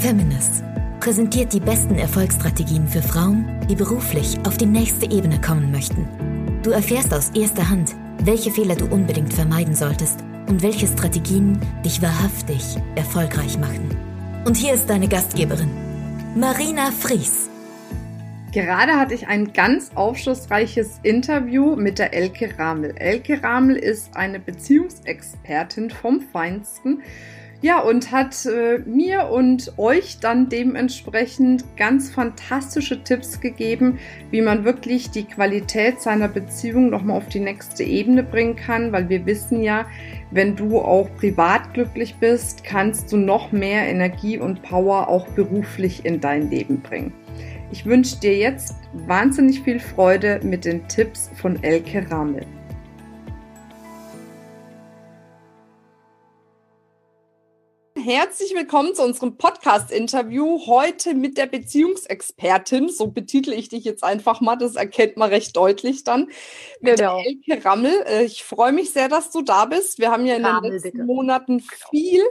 [0.00, 0.64] Feminist
[0.98, 6.08] präsentiert die besten Erfolgsstrategien für Frauen, die beruflich auf die nächste Ebene kommen möchten.
[6.62, 7.94] Du erfährst aus erster Hand,
[8.24, 13.94] welche Fehler du unbedingt vermeiden solltest und welche Strategien dich wahrhaftig erfolgreich machen.
[14.46, 15.70] Und hier ist deine Gastgeberin,
[16.34, 17.50] Marina Fries.
[18.52, 22.94] Gerade hatte ich ein ganz aufschlussreiches Interview mit der Elke Ramel.
[22.96, 27.02] Elke Ramel ist eine Beziehungsexpertin vom Feinsten.
[27.62, 33.98] Ja, und hat äh, mir und euch dann dementsprechend ganz fantastische Tipps gegeben,
[34.30, 39.10] wie man wirklich die Qualität seiner Beziehung nochmal auf die nächste Ebene bringen kann, weil
[39.10, 39.84] wir wissen ja,
[40.30, 46.06] wenn du auch privat glücklich bist, kannst du noch mehr Energie und Power auch beruflich
[46.06, 47.12] in dein Leben bringen.
[47.72, 48.74] Ich wünsche dir jetzt
[49.06, 52.46] wahnsinnig viel Freude mit den Tipps von Elke Rammel.
[58.12, 60.66] Herzlich willkommen zu unserem Podcast-Interview.
[60.66, 62.88] Heute mit der Beziehungsexpertin.
[62.88, 64.56] So betitel ich dich jetzt einfach mal.
[64.56, 66.28] Das erkennt man recht deutlich dann.
[66.80, 67.20] Mit genau.
[67.20, 68.02] Elke Rammel.
[68.08, 70.00] Äh, ich freue mich sehr, dass du da bist.
[70.00, 71.04] Wir haben ja in Rammel, den letzten bitte.
[71.04, 72.24] Monaten viel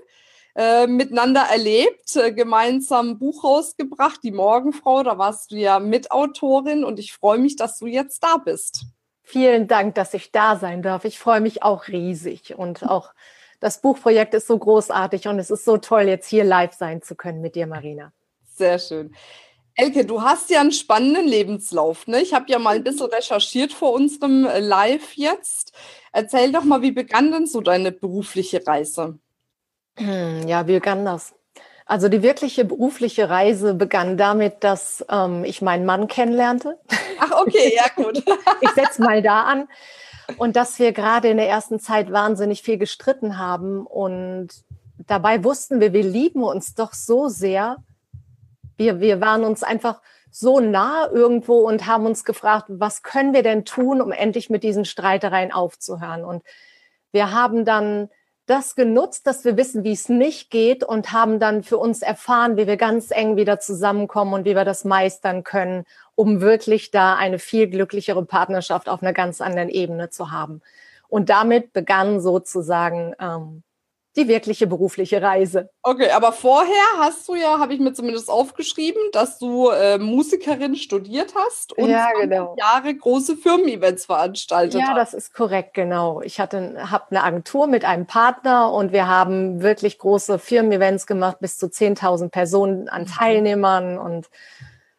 [0.54, 5.04] äh, miteinander erlebt, äh, gemeinsam ein Buch rausgebracht, Die Morgenfrau.
[5.04, 8.84] Da warst du ja Mitautorin und ich freue mich, dass du jetzt da bist.
[9.24, 11.06] Vielen Dank, dass ich da sein darf.
[11.06, 13.14] Ich freue mich auch riesig und auch
[13.60, 17.16] das Buchprojekt ist so großartig und es ist so toll, jetzt hier live sein zu
[17.16, 18.12] können mit dir, Marina.
[18.56, 19.14] Sehr schön.
[19.76, 22.06] Elke, du hast ja einen spannenden Lebenslauf.
[22.08, 22.22] Ne?
[22.22, 25.72] Ich habe ja mal ein bisschen recherchiert vor unserem äh, Live jetzt.
[26.12, 29.20] Erzähl doch mal, wie begann denn so deine berufliche Reise?
[29.98, 31.34] Hm, ja, wie begann das?
[31.86, 36.78] Also die wirkliche berufliche Reise begann damit, dass ähm, ich meinen Mann kennenlernte.
[37.20, 38.18] Ach, okay, ja gut.
[38.62, 39.68] ich setze mal da an.
[40.38, 43.86] Und dass wir gerade in der ersten Zeit wahnsinnig viel gestritten haben.
[43.86, 44.50] Und
[45.08, 47.78] dabei wussten wir, wir lieben uns doch so sehr.
[48.78, 53.44] Wir, wir waren uns einfach so nah irgendwo und haben uns gefragt, was können wir
[53.44, 56.24] denn tun, um endlich mit diesen Streitereien aufzuhören?
[56.24, 56.44] Und
[57.12, 58.10] wir haben dann
[58.50, 62.58] das genutzt, dass wir wissen, wie es nicht geht und haben dann für uns erfahren,
[62.58, 67.16] wie wir ganz eng wieder zusammenkommen und wie wir das meistern können, um wirklich da
[67.16, 70.62] eine viel glücklichere Partnerschaft auf einer ganz anderen Ebene zu haben.
[71.08, 73.64] Und damit begann sozusagen ähm,
[74.16, 75.70] die wirkliche berufliche Reise.
[75.84, 80.76] Okay, aber vorher hast du ja, habe ich mir zumindest aufgeschrieben, dass du äh, Musikerin
[80.76, 82.56] studiert hast und ja, genau.
[82.58, 84.98] Jahre große Firmen-Events veranstaltet Ja, hast.
[84.98, 86.22] das ist korrekt, genau.
[86.22, 91.38] Ich hatte habe eine Agentur mit einem Partner und wir haben wirklich große Firmen-Events gemacht,
[91.40, 93.08] bis zu 10.000 Personen an mhm.
[93.08, 94.30] Teilnehmern und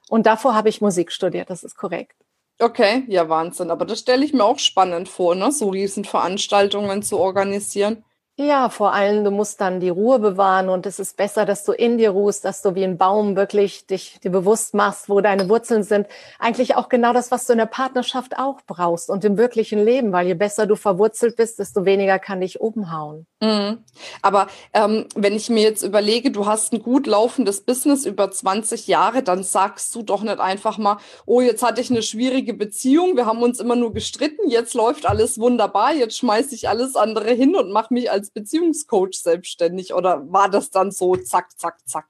[0.09, 2.17] und davor habe ich Musik studiert, das ist korrekt.
[2.59, 3.71] Okay, ja, Wahnsinn.
[3.71, 5.51] Aber das stelle ich mir auch spannend vor, ne?
[5.51, 8.05] so Riesenveranstaltungen zu organisieren.
[8.37, 11.73] Ja, vor allem, du musst dann die Ruhe bewahren und es ist besser, dass du
[11.73, 15.51] in dir ruhst, dass du wie ein Baum wirklich dich dir bewusst machst, wo deine
[15.51, 16.07] Wurzeln sind.
[16.39, 20.13] Eigentlich auch genau das, was du in der Partnerschaft auch brauchst und im wirklichen Leben,
[20.13, 23.27] weil je besser du verwurzelt bist, desto weniger kann dich umhauen.
[23.43, 23.85] Mhm.
[24.23, 28.87] Aber ähm, wenn ich mir jetzt überlege, du hast ein gut laufendes Business über 20
[28.87, 30.97] Jahre, dann sagst du doch nicht einfach mal,
[31.27, 35.05] oh, jetzt hatte ich eine schwierige Beziehung, wir haben uns immer nur gestritten, jetzt läuft
[35.05, 40.31] alles wunderbar, jetzt schmeiße ich alles andere hin und mache mich als Beziehungscoach selbstständig oder
[40.33, 42.07] war das dann so zack, zack, zack?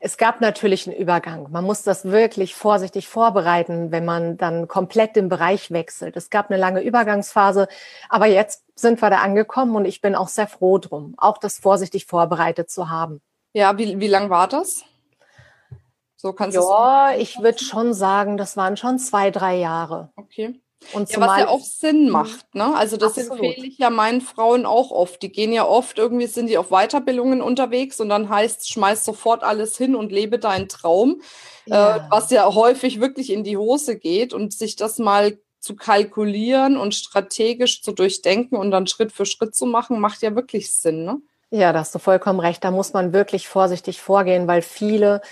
[0.00, 1.50] Es gab natürlich einen Übergang.
[1.50, 6.16] Man muss das wirklich vorsichtig vorbereiten, wenn man dann komplett den Bereich wechselt.
[6.16, 7.68] Es gab eine lange Übergangsphase,
[8.08, 11.58] aber jetzt sind wir da angekommen und ich bin auch sehr froh drum, auch das
[11.58, 13.20] vorsichtig vorbereitet zu haben.
[13.52, 14.84] Ja, wie, wie lang war das?
[16.16, 20.10] So kannst ja, ich würde schon sagen, das waren schon zwei, drei Jahre.
[20.16, 20.60] Okay.
[20.92, 22.10] Und ja, was ja auch Sinn mhm.
[22.10, 22.74] macht, ne?
[22.76, 23.42] Also das Absolut.
[23.42, 25.20] empfehle ich ja meinen Frauen auch oft.
[25.22, 29.42] Die gehen ja oft, irgendwie sind die auf Weiterbildungen unterwegs und dann heißt, schmeiß sofort
[29.42, 31.22] alles hin und lebe deinen Traum,
[31.66, 31.96] äh, ja.
[31.96, 36.76] äh, was ja häufig wirklich in die Hose geht und sich das mal zu kalkulieren
[36.76, 41.04] und strategisch zu durchdenken und dann Schritt für Schritt zu machen, macht ja wirklich Sinn,
[41.04, 41.20] ne?
[41.50, 42.64] Ja, da hast du vollkommen recht.
[42.64, 45.22] Da muss man wirklich vorsichtig vorgehen, weil viele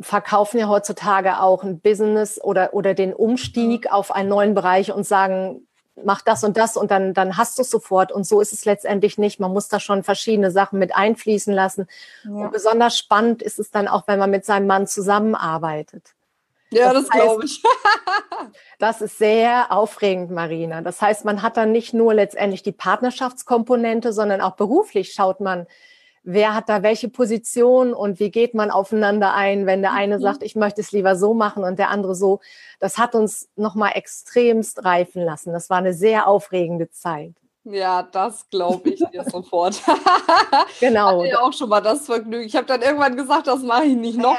[0.00, 3.90] verkaufen ja heutzutage auch ein Business oder, oder den Umstieg mhm.
[3.90, 5.66] auf einen neuen Bereich und sagen,
[6.04, 8.12] mach das und das und dann, dann hast du es sofort.
[8.12, 9.40] Und so ist es letztendlich nicht.
[9.40, 11.88] Man muss da schon verschiedene Sachen mit einfließen lassen.
[12.24, 12.30] Ja.
[12.30, 16.14] Und besonders spannend ist es dann auch, wenn man mit seinem Mann zusammenarbeitet.
[16.70, 17.62] Ja, das, das glaube ich.
[18.78, 20.82] das ist sehr aufregend, Marina.
[20.82, 25.66] Das heißt, man hat dann nicht nur letztendlich die Partnerschaftskomponente, sondern auch beruflich schaut man,
[26.30, 30.22] wer hat da welche Position und wie geht man aufeinander ein, wenn der eine mhm.
[30.22, 32.40] sagt, ich möchte es lieber so machen und der andere so.
[32.80, 35.54] Das hat uns nochmal extremst reifen lassen.
[35.54, 37.32] Das war eine sehr aufregende Zeit.
[37.64, 39.80] Ja, das glaube ich dir sofort.
[40.80, 41.24] genau.
[41.24, 42.44] Ich hatte ja auch schon mal das Vergnügen.
[42.44, 44.38] Ich habe dann irgendwann gesagt, das mache ich nicht nochmal.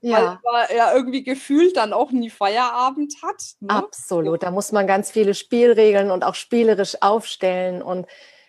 [0.00, 0.20] Ja, genau.
[0.22, 0.40] ja.
[0.44, 3.42] Weil er irgendwie gefühlt dann auch nie Feierabend hat.
[3.58, 3.70] Ne?
[3.70, 4.44] Absolut.
[4.44, 7.82] Da muss man ganz viele Spielregeln und auch spielerisch aufstellen.
[7.82, 8.06] Und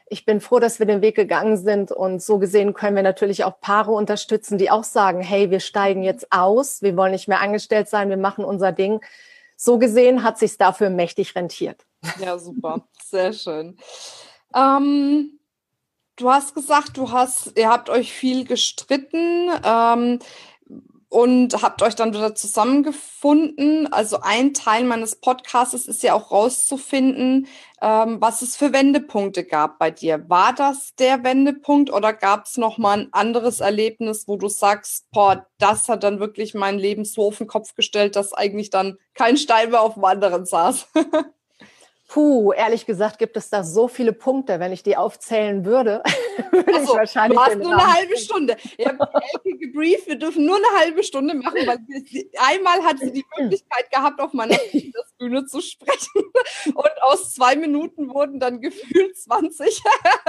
[0.10, 1.92] ich bin froh, dass wir den Weg gegangen sind.
[1.92, 6.04] Und so gesehen können wir natürlich auch Paare unterstützen, die auch sagen, hey, wir steigen
[6.04, 9.02] jetzt aus, wir wollen nicht mehr angestellt sein, wir machen unser Ding.
[9.56, 11.86] So gesehen hat sich dafür mächtig rentiert.
[12.20, 12.88] Ja, super.
[13.04, 13.78] Sehr schön.
[14.56, 15.40] Ähm,
[16.16, 19.50] du hast gesagt, du hast, ihr habt euch viel gestritten.
[19.64, 20.20] Ähm,
[21.10, 23.92] und habt euch dann wieder zusammengefunden.
[23.92, 27.48] Also ein Teil meines Podcasts ist ja auch rauszufinden,
[27.82, 30.30] ähm, was es für Wendepunkte gab bei dir.
[30.30, 35.10] War das der Wendepunkt oder gab es noch mal ein anderes Erlebnis, wo du sagst,
[35.12, 38.98] boah, das hat dann wirklich mein Leben so auf den Kopf gestellt, dass eigentlich dann
[39.16, 40.90] kein Stein mehr auf dem anderen saß?
[42.10, 44.60] Puh, ehrlich gesagt gibt es da so viele Punkte.
[44.60, 46.02] Wenn ich die aufzählen würde,
[46.52, 47.38] würde also, ich wahrscheinlich.
[47.38, 48.58] Du hast nur eine halbe Stunde.
[48.78, 51.78] Ich habe Elke gebrieft, wir dürfen nur eine halbe Stunde machen, weil
[52.08, 54.58] sie, einmal hat sie die Möglichkeit gehabt, auf meiner
[55.20, 56.24] Bühne zu sprechen.
[56.74, 59.80] Und aus zwei Minuten wurden dann gefühlt 20.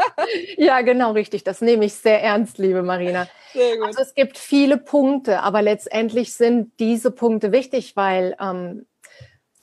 [0.59, 1.45] ja, genau richtig.
[1.45, 3.27] Das nehme ich sehr ernst, liebe Marina.
[3.55, 3.87] Sehr gut.
[3.87, 8.85] Also es gibt viele Punkte, aber letztendlich sind diese Punkte wichtig, weil ähm,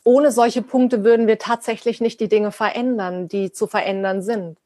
[0.08, 4.58] ohne solche Punkte würden wir tatsächlich nicht die Dinge verändern, die zu verändern sind.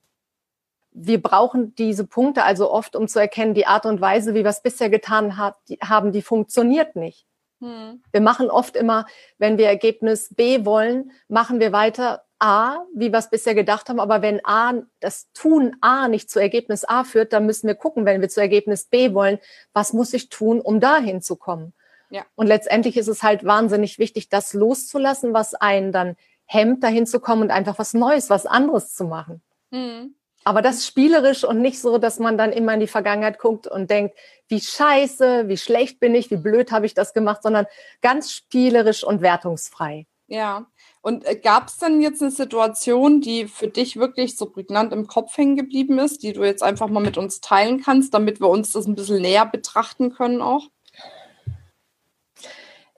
[0.92, 4.52] Wir brauchen diese Punkte also oft, um zu erkennen, die Art und Weise, wie wir
[4.52, 7.26] es bisher getan hat, die, haben, die funktioniert nicht.
[7.60, 8.04] Hm.
[8.12, 9.08] Wir machen oft immer,
[9.40, 14.00] wenn wir Ergebnis B wollen, machen wir weiter A, wie wir es bisher gedacht haben.
[14.00, 18.06] Aber wenn A, das Tun A nicht zu Ergebnis A führt, dann müssen wir gucken,
[18.06, 19.40] wenn wir zu Ergebnis B wollen,
[19.74, 21.74] was muss ich tun, um dahin zu kommen?
[22.12, 22.26] Ja.
[22.36, 26.16] Und letztendlich ist es halt wahnsinnig wichtig, das loszulassen, was einen dann
[26.46, 29.42] hemmt, dahin zu kommen und einfach was Neues, was anderes zu machen.
[29.72, 30.16] Mhm.
[30.44, 33.90] Aber das spielerisch und nicht so, dass man dann immer in die Vergangenheit guckt und
[33.90, 34.18] denkt,
[34.48, 37.68] wie scheiße, wie schlecht bin ich, wie blöd habe ich das gemacht, sondern
[38.02, 40.08] ganz spielerisch und wertungsfrei.
[40.28, 40.66] Ja.
[41.02, 45.08] Und äh, gab es denn jetzt eine Situation, die für dich wirklich so prägnant im
[45.08, 48.50] Kopf hängen geblieben ist, die du jetzt einfach mal mit uns teilen kannst, damit wir
[48.50, 50.68] uns das ein bisschen näher betrachten können auch?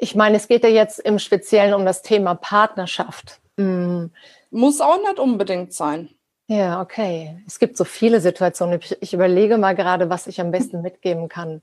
[0.03, 3.39] Ich meine, es geht ja jetzt im Speziellen um das Thema Partnerschaft.
[3.55, 4.07] Mm.
[4.51, 6.09] Muss auch nicht unbedingt sein.
[6.47, 7.41] Ja, okay.
[7.47, 8.81] Es gibt so viele Situationen.
[8.81, 11.61] Ich, ich, überlege mal gerade, was ich am besten mitgeben kann.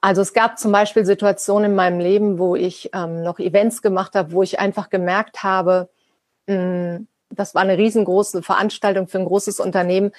[0.00, 4.14] Also es gab zum Beispiel Situationen in meinem Leben, wo ich ähm, noch Events gemacht
[4.14, 5.88] habe, wo ich einfach gemerkt habe,
[6.46, 10.12] mh, mm, das war eine riesengroße Veranstaltung für ein großes Unternehmen,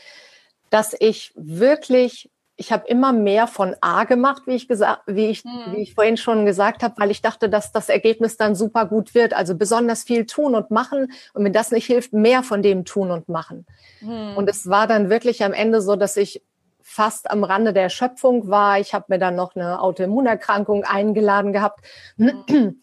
[0.71, 5.43] dass ich wirklich ich habe immer mehr von A gemacht, wie ich gesagt, wie ich,
[5.43, 5.73] mhm.
[5.73, 9.13] wie ich vorhin schon gesagt habe, weil ich dachte, dass das Ergebnis dann super gut
[9.13, 9.33] wird.
[9.33, 11.11] Also besonders viel tun und machen.
[11.33, 13.65] Und wenn das nicht hilft, mehr von dem tun und machen.
[13.99, 14.37] Mhm.
[14.37, 16.43] Und es war dann wirklich am Ende so, dass ich
[16.81, 18.79] fast am Rande der Schöpfung war.
[18.79, 21.85] Ich habe mir dann noch eine Autoimmunerkrankung eingeladen gehabt,
[22.15, 22.79] mhm.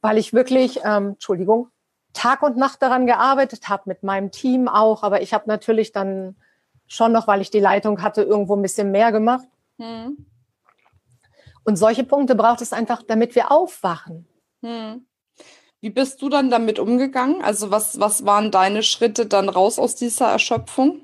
[0.00, 1.68] weil ich wirklich, ähm, Entschuldigung,
[2.12, 5.02] Tag und Nacht daran gearbeitet habe, mit meinem Team auch.
[5.02, 6.36] Aber ich habe natürlich dann
[6.86, 9.46] schon noch, weil ich die Leitung hatte, irgendwo ein bisschen mehr gemacht.
[9.78, 10.26] Hm.
[11.64, 14.26] Und solche Punkte braucht es einfach, damit wir aufwachen.
[14.62, 15.06] Hm.
[15.80, 17.42] Wie bist du dann damit umgegangen?
[17.42, 21.02] Also was, was waren deine Schritte dann raus aus dieser Erschöpfung?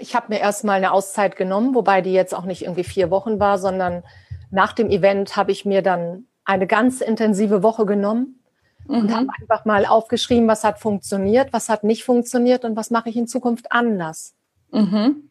[0.00, 3.38] Ich habe mir erstmal eine Auszeit genommen, wobei die jetzt auch nicht irgendwie vier Wochen
[3.38, 4.02] war, sondern
[4.50, 8.40] nach dem Event habe ich mir dann eine ganz intensive Woche genommen
[8.86, 8.94] mhm.
[8.94, 13.10] und habe einfach mal aufgeschrieben, was hat funktioniert, was hat nicht funktioniert und was mache
[13.10, 14.35] ich in Zukunft anders.
[14.70, 15.30] Mhm.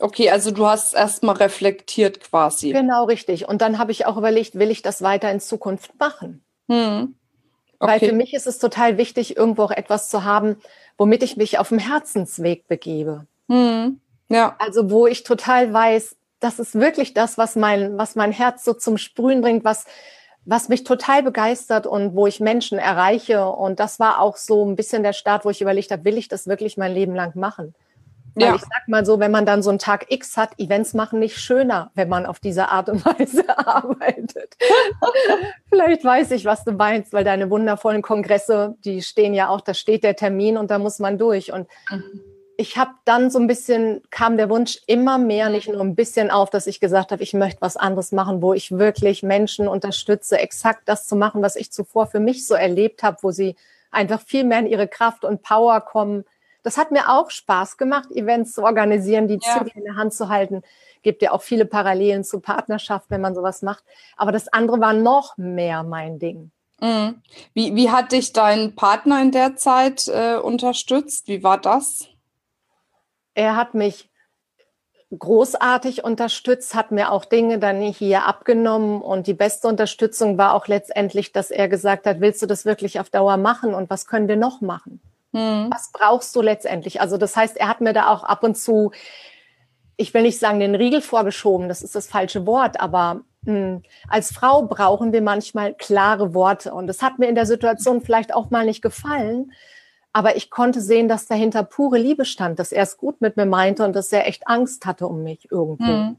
[0.00, 2.72] Okay, also du hast erstmal reflektiert quasi.
[2.72, 3.48] Genau, richtig.
[3.48, 6.44] Und dann habe ich auch überlegt, will ich das weiter in Zukunft machen?
[6.68, 7.14] Hm.
[7.78, 7.92] Okay.
[7.92, 10.56] Weil für mich ist es total wichtig, irgendwo auch etwas zu haben,
[10.96, 13.26] womit ich mich auf dem Herzensweg begebe.
[13.48, 14.00] Hm.
[14.28, 14.56] Ja.
[14.58, 18.74] Also wo ich total weiß, das ist wirklich das, was mein, was mein Herz so
[18.74, 19.84] zum Sprühen bringt, was,
[20.44, 23.46] was mich total begeistert und wo ich Menschen erreiche.
[23.46, 26.28] Und das war auch so ein bisschen der Start, wo ich überlegt habe, will ich
[26.28, 27.74] das wirklich mein Leben lang machen?
[28.34, 28.54] Weil ja.
[28.56, 31.38] ich sag mal so, wenn man dann so einen Tag X hat, Events machen nicht
[31.38, 34.56] schöner, wenn man auf diese Art und Weise arbeitet.
[35.68, 39.74] Vielleicht weiß ich, was du meinst, weil deine wundervollen Kongresse, die stehen ja auch, da
[39.74, 41.52] steht der Termin und da muss man durch.
[41.52, 42.20] Und mhm.
[42.56, 46.30] ich habe dann so ein bisschen, kam der Wunsch immer mehr, nicht nur ein bisschen
[46.32, 50.38] auf, dass ich gesagt habe, ich möchte was anderes machen, wo ich wirklich Menschen unterstütze,
[50.38, 53.54] exakt das zu machen, was ich zuvor für mich so erlebt habe, wo sie
[53.92, 56.24] einfach viel mehr in ihre Kraft und Power kommen
[56.64, 59.58] das hat mir auch Spaß gemacht, Events zu organisieren, die ja.
[59.58, 60.62] Züge in der Hand zu halten.
[61.02, 63.84] Gibt ja auch viele Parallelen zu Partnerschaft, wenn man sowas macht.
[64.16, 66.50] Aber das andere war noch mehr mein Ding.
[66.80, 67.22] Mhm.
[67.52, 71.28] Wie, wie hat dich dein Partner in der Zeit äh, unterstützt?
[71.28, 72.08] Wie war das?
[73.34, 74.10] er hat mich
[75.16, 80.66] großartig unterstützt, hat mir auch Dinge dann hier abgenommen und die beste Unterstützung war auch
[80.66, 84.26] letztendlich, dass er gesagt hat, willst du das wirklich auf Dauer machen und was können
[84.26, 85.00] wir noch machen?
[85.34, 85.68] Hm.
[85.70, 87.00] Was brauchst du letztendlich?
[87.00, 88.92] Also das heißt, er hat mir da auch ab und zu,
[89.96, 93.82] ich will nicht sagen, den Riegel vorgeschoben, das ist das falsche Wort, aber mh, hm,
[94.08, 98.32] als Frau brauchen wir manchmal klare Worte und das hat mir in der Situation vielleicht
[98.32, 99.52] auch mal nicht gefallen,
[100.12, 103.46] aber ich konnte sehen, dass dahinter pure Liebe stand, dass er es gut mit mir
[103.46, 105.84] meinte und dass er echt Angst hatte um mich irgendwo.
[105.84, 106.16] Hm.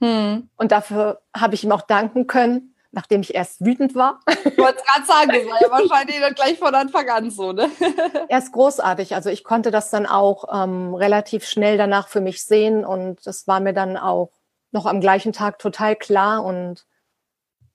[0.00, 0.48] Hm.
[0.56, 4.20] Und dafür habe ich ihm auch danken können, nachdem ich erst wütend war.
[4.26, 7.70] Ich wollte gerade sagen, das war ja wahrscheinlich dann gleich von Anfang an so, ne?
[8.28, 9.14] er ist großartig.
[9.14, 13.46] Also ich konnte das dann auch ähm, relativ schnell danach für mich sehen und das
[13.46, 14.32] war mir dann auch
[14.72, 16.86] noch am gleichen Tag total klar und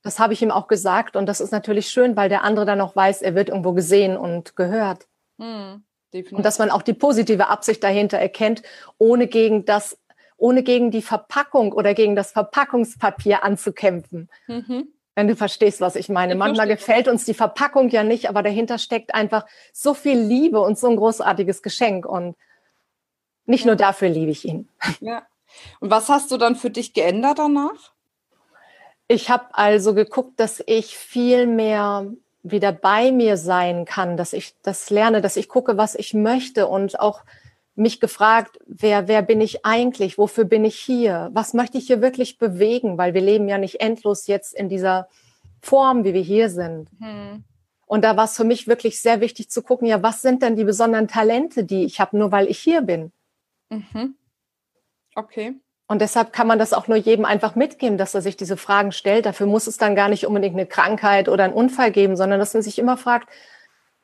[0.01, 2.81] das habe ich ihm auch gesagt und das ist natürlich schön, weil der andere dann
[2.81, 5.07] auch weiß, er wird irgendwo gesehen und gehört.
[5.37, 5.83] Mhm,
[6.31, 8.63] und dass man auch die positive Absicht dahinter erkennt,
[8.97, 9.97] ohne gegen das,
[10.35, 14.29] ohne gegen die Verpackung oder gegen das Verpackungspapier anzukämpfen.
[14.47, 14.87] Mhm.
[15.15, 16.33] Wenn du verstehst, was ich meine.
[16.33, 20.61] Ich Manchmal gefällt uns die Verpackung ja nicht, aber dahinter steckt einfach so viel Liebe
[20.61, 22.05] und so ein großartiges Geschenk.
[22.05, 22.35] Und
[23.45, 23.67] nicht ja.
[23.67, 24.69] nur dafür liebe ich ihn.
[25.01, 25.23] Ja.
[25.81, 27.91] Und was hast du dann für dich geändert danach?
[29.07, 32.07] Ich habe also geguckt, dass ich viel mehr
[32.43, 36.67] wieder bei mir sein kann, dass ich das lerne, dass ich gucke, was ich möchte
[36.67, 37.21] und auch
[37.75, 40.17] mich gefragt, wer, wer bin ich eigentlich?
[40.17, 41.29] Wofür bin ich hier?
[41.33, 42.97] Was möchte ich hier wirklich bewegen?
[42.97, 45.07] Weil wir leben ja nicht endlos jetzt in dieser
[45.61, 46.89] Form, wie wir hier sind.
[46.99, 47.43] Hm.
[47.85, 50.55] Und da war es für mich wirklich sehr wichtig zu gucken, ja, was sind denn
[50.55, 53.11] die besonderen Talente, die ich habe, nur weil ich hier bin?
[53.69, 54.15] Mhm.
[55.15, 55.55] Okay.
[55.87, 58.93] Und deshalb kann man das auch nur jedem einfach mitgeben, dass er sich diese Fragen
[58.93, 59.25] stellt.
[59.25, 62.53] Dafür muss es dann gar nicht unbedingt eine Krankheit oder einen Unfall geben, sondern dass
[62.53, 63.27] man sich immer fragt,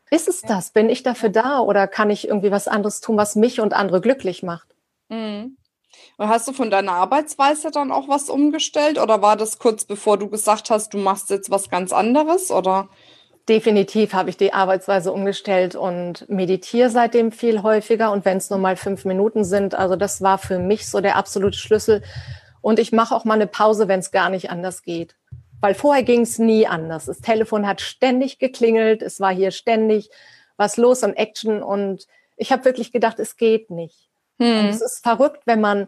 [0.09, 0.71] ist es das?
[0.71, 4.01] Bin ich dafür da oder kann ich irgendwie was anderes tun, was mich und andere
[4.01, 4.67] glücklich macht?
[5.09, 5.57] Mhm.
[6.17, 10.17] Und hast du von deiner Arbeitsweise dann auch was umgestellt oder war das kurz bevor
[10.17, 12.89] du gesagt hast, du machst jetzt was ganz anderes oder?
[13.49, 18.11] Definitiv habe ich die Arbeitsweise umgestellt und meditiere seitdem viel häufiger.
[18.11, 21.15] Und wenn es nur mal fünf Minuten sind, also das war für mich so der
[21.15, 22.03] absolute Schlüssel.
[22.59, 25.15] Und ich mache auch mal eine Pause, wenn es gar nicht anders geht.
[25.61, 27.05] Weil vorher ging es nie anders.
[27.05, 30.09] Das Telefon hat ständig geklingelt, es war hier ständig
[30.55, 31.63] was los und Action.
[31.63, 34.09] Und ich habe wirklich gedacht, es geht nicht.
[34.39, 34.67] Hm.
[34.69, 35.87] es ist verrückt, wenn man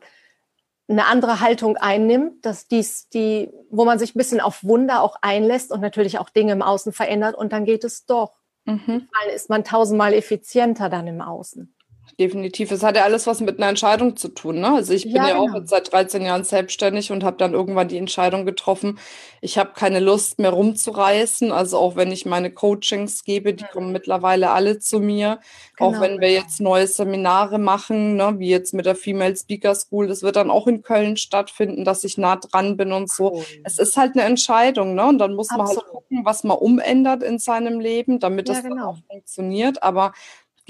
[0.87, 5.17] eine andere Haltung einnimmt, dass dies die, wo man sich ein bisschen auf Wunder auch
[5.21, 8.39] einlässt und natürlich auch Dinge im Außen verändert und dann geht es doch.
[8.65, 9.07] Mhm.
[9.21, 11.75] Dann ist man tausendmal effizienter dann im Außen
[12.19, 12.71] definitiv.
[12.71, 14.59] Es hat ja alles was mit einer Entscheidung zu tun.
[14.59, 14.75] Ne?
[14.75, 15.57] Also ich bin ja, ja genau.
[15.57, 18.99] auch seit 13 Jahren selbstständig und habe dann irgendwann die Entscheidung getroffen,
[19.41, 21.51] ich habe keine Lust mehr rumzureißen.
[21.51, 25.39] Also auch wenn ich meine Coachings gebe, die kommen mittlerweile alle zu mir.
[25.77, 25.89] Genau.
[25.89, 28.35] Auch wenn wir jetzt neue Seminare machen, ne?
[28.37, 32.03] wie jetzt mit der Female Speaker School, das wird dann auch in Köln stattfinden, dass
[32.03, 33.35] ich nah dran bin und so.
[33.35, 33.45] Cool.
[33.63, 35.07] Es ist halt eine Entscheidung, ne?
[35.07, 35.67] Und dann muss Absolut.
[35.67, 38.75] man halt gucken, was man umändert in seinem Leben, damit ja, das genau.
[38.75, 39.83] dann auch funktioniert.
[39.83, 40.11] Aber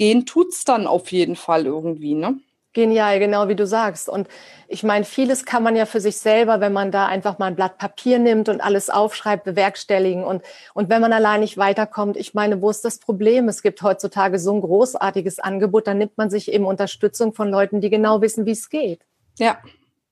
[0.00, 2.40] gehen tut's dann auf jeden Fall irgendwie, ne?
[2.72, 4.08] Genial, genau wie du sagst.
[4.08, 4.28] Und
[4.66, 7.54] ich meine, vieles kann man ja für sich selber, wenn man da einfach mal ein
[7.54, 10.24] Blatt Papier nimmt und alles aufschreibt, bewerkstelligen.
[10.24, 10.42] Und,
[10.72, 13.46] und wenn man allein nicht weiterkommt, ich meine, wo ist das Problem?
[13.48, 17.82] Es gibt heutzutage so ein großartiges Angebot, dann nimmt man sich eben Unterstützung von Leuten,
[17.82, 19.02] die genau wissen, wie es geht.
[19.36, 19.58] Ja,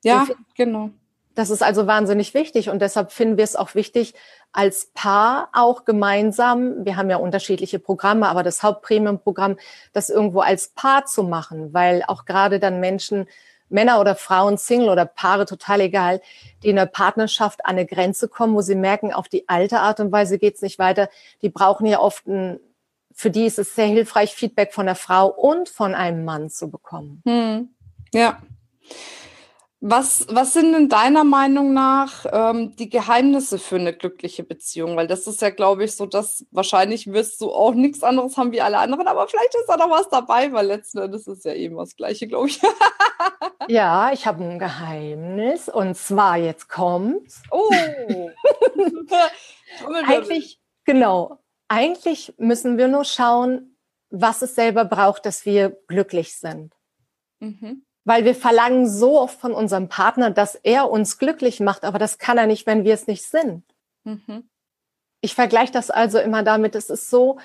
[0.05, 0.91] ja, genau.
[1.39, 4.13] Das ist also wahnsinnig wichtig und deshalb finden wir es auch wichtig,
[4.51, 9.57] als Paar auch gemeinsam, wir haben ja unterschiedliche Programme, aber das Hauptpremium-Programm,
[9.93, 13.29] das irgendwo als Paar zu machen, weil auch gerade dann Menschen,
[13.69, 16.21] Männer oder Frauen, Single oder Paare, total egal,
[16.65, 20.01] die in der Partnerschaft an eine Grenze kommen, wo sie merken, auf die alte Art
[20.01, 21.09] und Weise geht's nicht weiter.
[21.43, 22.59] Die brauchen ja oft ein,
[23.15, 26.69] für die ist es sehr hilfreich, Feedback von der Frau und von einem Mann zu
[26.69, 27.23] bekommen.
[27.25, 27.69] Hm.
[28.13, 28.43] Ja.
[29.81, 34.97] Was, was sind denn deiner Meinung nach ähm, die Geheimnisse für eine glückliche Beziehung?
[34.97, 38.51] Weil das ist ja, glaube ich, so, dass wahrscheinlich wirst du auch nichts anderes haben
[38.51, 41.55] wie alle anderen, aber vielleicht ist da noch was dabei, weil letzten Endes ist ja
[41.55, 42.61] eben das Gleiche, glaube ich.
[43.69, 47.41] ja, ich habe ein Geheimnis und zwar jetzt kommt's.
[47.53, 47.71] Oh!
[50.09, 51.39] eigentlich, genau.
[51.69, 53.77] Eigentlich müssen wir nur schauen,
[54.11, 56.75] was es selber braucht, dass wir glücklich sind.
[57.39, 61.99] Mhm weil wir verlangen so oft von unserem Partner, dass er uns glücklich macht, aber
[61.99, 63.65] das kann er nicht, wenn wir es nicht sind.
[64.05, 64.49] Mhm.
[65.21, 67.39] Ich vergleiche das also immer damit, es ist so,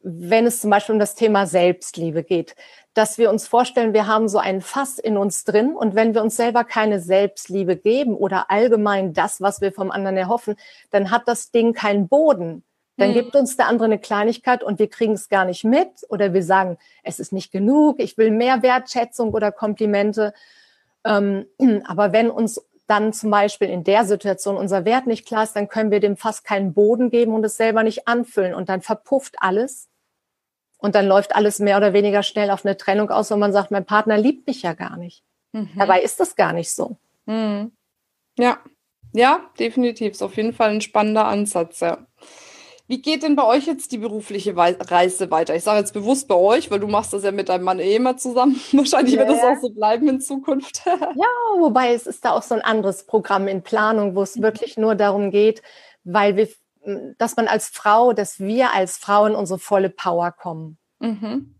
[0.00, 2.56] wenn es zum Beispiel um das Thema Selbstliebe geht,
[2.94, 6.22] dass wir uns vorstellen, wir haben so ein Fass in uns drin und wenn wir
[6.22, 10.56] uns selber keine Selbstliebe geben oder allgemein das, was wir vom anderen erhoffen,
[10.90, 12.64] dann hat das Ding keinen Boden.
[12.98, 13.14] Dann mhm.
[13.14, 16.42] gibt uns der andere eine Kleinigkeit und wir kriegen es gar nicht mit oder wir
[16.42, 20.34] sagen, es ist nicht genug, ich will mehr Wertschätzung oder Komplimente.
[21.04, 21.46] Ähm,
[21.86, 25.68] aber wenn uns dann zum Beispiel in der Situation unser Wert nicht klar ist, dann
[25.68, 29.36] können wir dem fast keinen Boden geben und es selber nicht anfüllen und dann verpufft
[29.38, 29.88] alles.
[30.78, 33.70] Und dann läuft alles mehr oder weniger schnell auf eine Trennung aus, wenn man sagt,
[33.70, 35.22] mein Partner liebt mich ja gar nicht.
[35.52, 35.70] Mhm.
[35.76, 36.96] Dabei ist das gar nicht so.
[37.26, 37.72] Mhm.
[38.38, 38.58] Ja,
[39.12, 40.12] ja, definitiv.
[40.12, 42.06] Ist auf jeden Fall ein spannender Ansatz, ja.
[42.88, 45.54] Wie geht denn bei euch jetzt die berufliche Reise weiter?
[45.54, 47.96] Ich sage jetzt bewusst bei euch, weil du machst das ja mit deinem Mann eh
[47.96, 48.58] immer zusammen.
[48.72, 49.28] Wahrscheinlich yeah.
[49.28, 50.80] wird das auch so bleiben in Zukunft.
[50.86, 51.26] ja,
[51.58, 54.42] wobei es ist da auch so ein anderes Programm in Planung, wo es mhm.
[54.42, 55.60] wirklich nur darum geht,
[56.04, 56.48] weil wir,
[57.18, 60.78] dass man als Frau, dass wir als Frauen unsere volle Power kommen.
[60.98, 61.56] Mhm.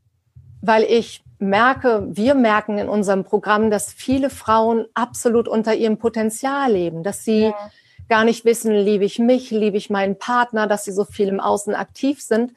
[0.63, 6.73] Weil ich merke, wir merken in unserem Programm, dass viele Frauen absolut unter ihrem Potenzial
[6.73, 7.71] leben, dass sie ja
[8.09, 11.41] gar nicht wissen, liebe ich mich, liebe ich meinen Partner, dass sie so viel im
[11.41, 12.53] Außen aktiv sind.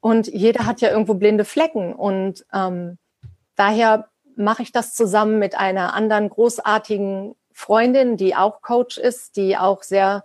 [0.00, 1.92] Und jeder hat ja irgendwo blinde Flecken.
[1.92, 2.98] Und ähm,
[3.56, 9.56] daher mache ich das zusammen mit einer anderen großartigen Freundin, die auch Coach ist, die
[9.56, 10.24] auch sehr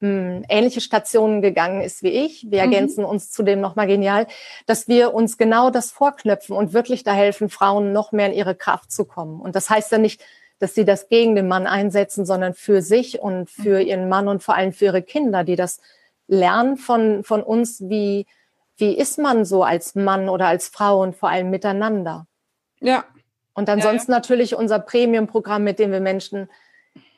[0.00, 2.44] mh, hm, ähnliche Stationen gegangen ist wie ich.
[2.44, 2.72] Wir mhm.
[2.72, 4.26] ergänzen uns zudem nochmal genial,
[4.66, 8.54] dass wir uns genau das vorknöpfen und wirklich da helfen, Frauen noch mehr in ihre
[8.54, 9.40] Kraft zu kommen.
[9.40, 10.22] Und das heißt ja nicht,
[10.60, 13.86] dass sie das gegen den Mann einsetzen, sondern für sich und für mhm.
[13.86, 15.80] ihren Mann und vor allem für ihre Kinder, die das
[16.28, 18.26] lernen von, von uns, wie,
[18.76, 22.26] wie ist man so als Mann oder als Frau und vor allem miteinander.
[22.78, 23.04] Ja.
[23.54, 24.20] Und ansonsten ja, ja.
[24.20, 26.48] natürlich unser Premium-Programm, mit dem wir Menschen,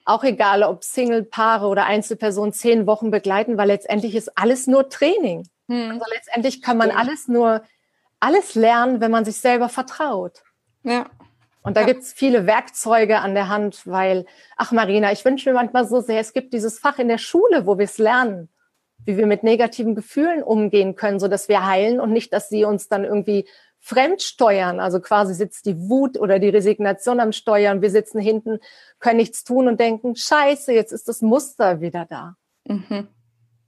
[0.04, 5.48] auch egal ob Single-Paare oder Einzelpersonen, zehn Wochen begleiten, weil letztendlich ist alles nur Training.
[5.68, 5.90] Hm.
[5.92, 7.62] Also letztendlich kann man alles nur,
[8.20, 10.42] alles lernen, wenn man sich selber vertraut.
[10.84, 11.06] Ja.
[11.62, 11.86] Und da ja.
[11.86, 14.26] gibt's viele Werkzeuge an der Hand, weil,
[14.56, 17.66] ach Marina, ich wünsche mir manchmal so sehr, es gibt dieses Fach in der Schule,
[17.66, 18.48] wo wir es lernen,
[19.04, 22.64] wie wir mit negativen Gefühlen umgehen können, so dass wir heilen und nicht, dass sie
[22.64, 24.80] uns dann irgendwie fremd steuern.
[24.80, 28.58] Also quasi sitzt die Wut oder die Resignation am Steuer und wir sitzen hinten,
[29.00, 32.36] können nichts tun und denken, scheiße, jetzt ist das Muster wieder da.
[32.64, 33.08] Mhm.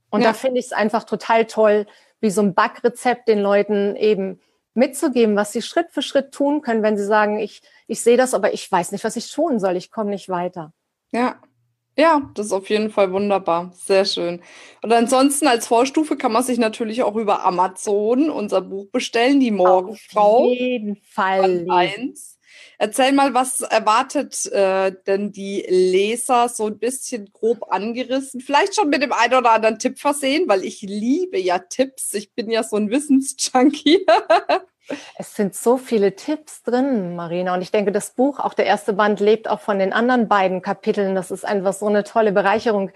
[0.09, 0.27] Und ja.
[0.27, 1.85] da finde ich es einfach total toll,
[2.21, 4.39] wie so ein Backrezept den Leuten eben
[4.75, 8.33] mitzugeben, was sie Schritt für Schritt tun können, wenn sie sagen, ich, ich sehe das,
[8.33, 10.73] aber ich weiß nicht, was ich tun soll, ich komme nicht weiter.
[11.11, 11.41] Ja.
[11.97, 13.71] Ja, das ist auf jeden Fall wunderbar.
[13.73, 14.41] Sehr schön.
[14.81, 19.51] Und ansonsten als Vorstufe kann man sich natürlich auch über Amazon unser Buch bestellen, die
[19.51, 20.47] Morgenfrau.
[20.47, 21.65] Auf jeden Fall.
[21.69, 22.34] Eins.
[22.77, 28.41] Erzähl mal, was erwartet äh, denn die Leser so ein bisschen grob angerissen?
[28.41, 32.13] Vielleicht schon mit dem einen oder anderen Tipp versehen, weil ich liebe ja Tipps.
[32.13, 34.05] Ich bin ja so ein Wissensjunkie.
[35.17, 37.53] es sind so viele Tipps drin, Marina.
[37.53, 40.61] Und ich denke, das Buch, auch der erste Band, lebt auch von den anderen beiden
[40.61, 41.15] Kapiteln.
[41.15, 42.91] Das ist einfach so eine tolle Bereicherung.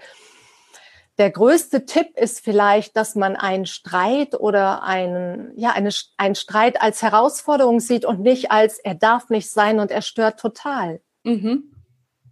[1.18, 6.80] Der größte Tipp ist vielleicht, dass man einen Streit oder einen, ja, eine, einen Streit
[6.80, 11.00] als Herausforderung sieht und nicht als, er darf nicht sein und er stört total.
[11.24, 11.74] Mhm.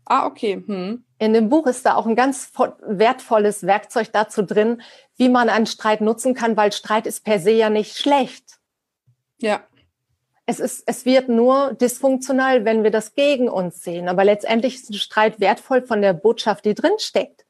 [0.07, 0.63] Ah, okay.
[0.67, 1.05] Hm.
[1.19, 4.81] In dem Buch ist da auch ein ganz wertvolles Werkzeug dazu drin,
[5.17, 8.59] wie man einen Streit nutzen kann, weil Streit ist per se ja nicht schlecht.
[9.39, 9.61] Ja.
[10.47, 14.09] Es, ist, es wird nur dysfunktional, wenn wir das gegen uns sehen.
[14.09, 17.45] Aber letztendlich ist ein Streit wertvoll von der Botschaft, die drin steckt.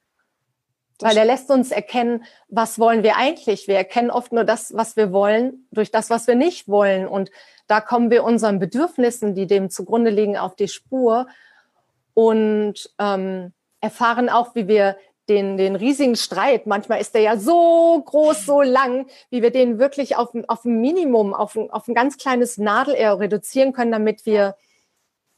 [1.00, 3.68] Weil er lässt uns erkennen, was wollen wir eigentlich.
[3.68, 7.06] Wir erkennen oft nur das, was wir wollen, durch das, was wir nicht wollen.
[7.06, 7.30] Und
[7.68, 11.28] da kommen wir unseren Bedürfnissen, die dem zugrunde liegen, auf die Spur
[12.14, 14.96] und ähm, erfahren auch, wie wir
[15.28, 19.78] den, den riesigen Streit, manchmal ist der ja so groß, so lang, wie wir den
[19.78, 24.24] wirklich auf, auf ein Minimum, auf ein, auf ein ganz kleines Nadelöhr reduzieren können, damit
[24.26, 24.56] wir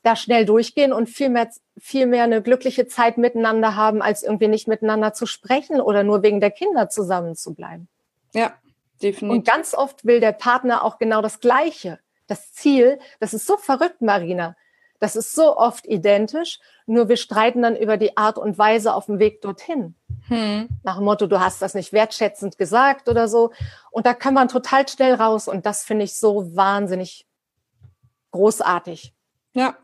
[0.03, 4.49] da schnell durchgehen und viel mehr, viel mehr eine glückliche Zeit miteinander haben, als irgendwie
[4.49, 7.89] nicht miteinander zu sprechen oder nur wegen der Kinder zusammen zu bleiben.
[8.33, 8.55] Ja,
[9.03, 9.31] definitiv.
[9.31, 11.99] Und ganz oft will der Partner auch genau das Gleiche.
[12.27, 14.57] Das Ziel, das ist so verrückt, Marina.
[15.01, 19.07] Das ist so oft identisch, nur wir streiten dann über die Art und Weise auf
[19.07, 19.95] dem Weg dorthin.
[20.29, 20.69] Hm.
[20.83, 23.51] Nach dem Motto, du hast das nicht wertschätzend gesagt oder so.
[23.91, 25.49] Und da kann man total schnell raus.
[25.49, 27.27] Und das finde ich so wahnsinnig
[28.31, 29.15] großartig.
[29.55, 29.77] Ja,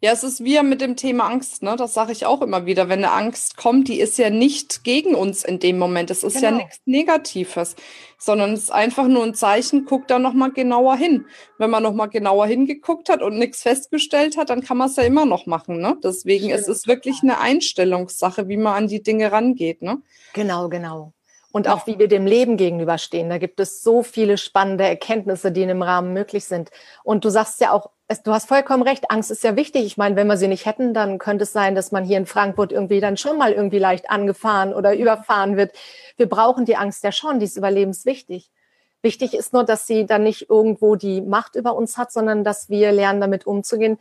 [0.00, 1.76] ja, es ist wie mit dem Thema Angst, ne?
[1.76, 2.88] Das sage ich auch immer wieder.
[2.88, 6.10] Wenn eine Angst kommt, die ist ja nicht gegen uns in dem Moment.
[6.10, 6.48] Es ist genau.
[6.48, 7.74] ja nichts Negatives,
[8.18, 11.24] sondern es ist einfach nur ein Zeichen, guck da nochmal genauer hin.
[11.56, 15.04] Wenn man nochmal genauer hingeguckt hat und nichts festgestellt hat, dann kann man es ja
[15.04, 15.96] immer noch machen, ne?
[16.04, 16.60] Deswegen Stimmt.
[16.60, 20.02] es ist wirklich eine Einstellungssache, wie man an die Dinge rangeht, ne?
[20.34, 21.13] Genau, genau.
[21.54, 23.30] Und auch wie wir dem Leben gegenüberstehen.
[23.30, 26.72] Da gibt es so viele spannende Erkenntnisse, die in dem Rahmen möglich sind.
[27.04, 27.90] Und du sagst ja auch,
[28.24, 29.84] du hast vollkommen recht, Angst ist ja wichtig.
[29.84, 32.26] Ich meine, wenn wir sie nicht hätten, dann könnte es sein, dass man hier in
[32.26, 35.76] Frankfurt irgendwie dann schon mal irgendwie leicht angefahren oder überfahren wird.
[36.16, 38.50] Wir brauchen die Angst ja schon, die ist überlebenswichtig.
[39.02, 42.68] Wichtig ist nur, dass sie dann nicht irgendwo die Macht über uns hat, sondern dass
[42.68, 43.98] wir lernen, damit umzugehen.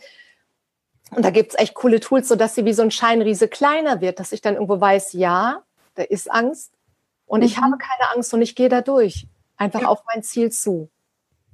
[1.11, 4.19] Und da gibt es echt coole Tools, sodass sie wie so ein Scheinriese kleiner wird,
[4.19, 5.61] dass ich dann irgendwo weiß, ja,
[5.93, 6.72] da ist Angst,
[7.33, 7.47] und mhm.
[7.47, 9.25] ich habe keine Angst und ich gehe da durch.
[9.57, 9.87] Einfach ja.
[9.87, 10.91] auf mein Ziel zu.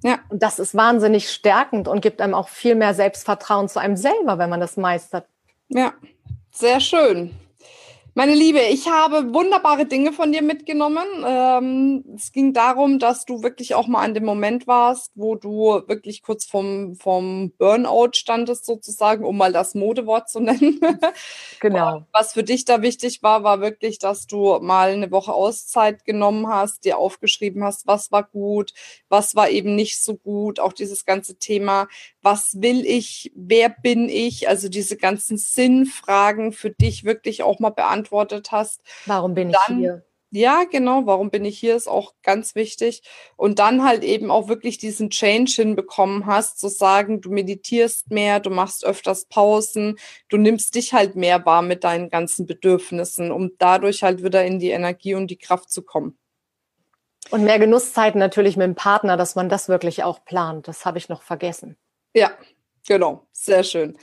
[0.03, 0.19] Ja.
[0.27, 4.37] Und das ist wahnsinnig stärkend und gibt einem auch viel mehr Selbstvertrauen zu einem selber,
[4.37, 5.25] wenn man das meistert.
[5.69, 5.93] Ja,
[6.51, 7.33] sehr schön.
[8.15, 11.05] Meine Liebe, ich habe wunderbare Dinge von dir mitgenommen.
[11.25, 15.83] Ähm, es ging darum, dass du wirklich auch mal an dem Moment warst, wo du
[15.87, 20.79] wirklich kurz vom, vom Burnout standest, sozusagen, um mal das Modewort zu nennen.
[21.59, 22.05] Genau.
[22.11, 26.47] Was für dich da wichtig war, war wirklich, dass du mal eine Woche Auszeit genommen
[26.47, 28.73] hast, dir aufgeschrieben hast, was war gut,
[29.07, 30.59] was war eben nicht so gut.
[30.59, 31.87] Auch dieses ganze Thema,
[32.21, 37.69] was will ich, wer bin ich, also diese ganzen Sinnfragen für dich wirklich auch mal
[37.99, 38.81] beantwortet hast.
[39.05, 40.03] Warum bin dann, ich hier?
[40.31, 43.01] Ja, genau, warum bin ich hier, ist auch ganz wichtig.
[43.35, 48.39] Und dann halt eben auch wirklich diesen Change hinbekommen hast, zu sagen, du meditierst mehr,
[48.39, 53.51] du machst öfters Pausen, du nimmst dich halt mehr wahr mit deinen ganzen Bedürfnissen, um
[53.57, 56.15] dadurch halt wieder in die Energie und die Kraft zu kommen.
[57.31, 60.67] Und mehr Genusszeiten natürlich mit dem Partner, dass man das wirklich auch plant.
[60.67, 61.75] Das habe ich noch vergessen.
[62.13, 62.31] Ja,
[62.87, 63.27] genau.
[63.31, 63.97] Sehr schön.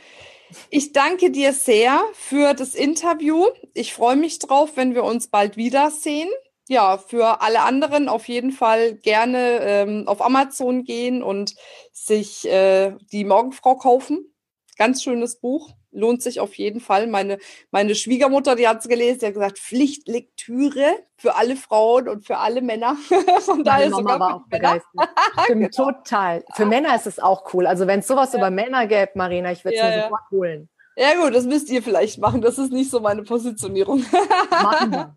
[0.70, 3.46] Ich danke dir sehr für das Interview.
[3.74, 6.28] Ich freue mich drauf, wenn wir uns bald wiedersehen.
[6.68, 11.54] Ja, für alle anderen auf jeden Fall gerne ähm, auf Amazon gehen und
[11.92, 14.32] sich äh, die Morgenfrau kaufen.
[14.76, 17.06] Ganz schönes Buch lohnt sich auf jeden Fall.
[17.06, 17.38] Meine,
[17.70, 20.84] meine Schwiegermutter, die hat es gelesen, die hat gesagt, Pflichtlektüre
[21.16, 22.96] für alle Frauen und für alle Männer.
[23.40, 24.84] Von daher Mama war auch begeistert.
[25.44, 25.92] Stimmt, genau.
[25.92, 26.44] total.
[26.54, 27.66] Für Männer ist es auch cool.
[27.66, 28.38] Also wenn es sowas ja.
[28.38, 30.02] über Männer gäbe, Marina, ich würde es ja, mir ja.
[30.04, 30.68] sofort holen.
[30.98, 32.40] Ja gut, das müsst ihr vielleicht machen.
[32.40, 34.04] Das ist nicht so meine Positionierung.
[34.50, 35.16] Machen wir.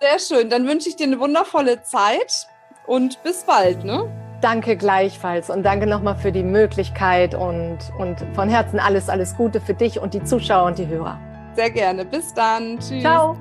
[0.00, 0.50] Sehr schön.
[0.50, 2.46] Dann wünsche ich dir eine wundervolle Zeit
[2.86, 3.84] und bis bald.
[3.84, 4.19] Ne?
[4.40, 9.60] Danke gleichfalls und danke nochmal für die Möglichkeit und, und von Herzen alles, alles Gute
[9.60, 11.18] für dich und die Zuschauer und die Hörer.
[11.54, 12.04] Sehr gerne.
[12.04, 12.78] Bis dann.
[12.78, 13.02] Tschüss.
[13.02, 13.36] Ciao.